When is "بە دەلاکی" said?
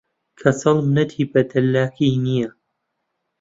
1.31-2.11